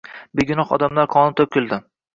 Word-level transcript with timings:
Begunoh 0.39 0.73
odamlar 0.79 1.13
qoni 1.19 1.39
toʻkildi 1.43 1.85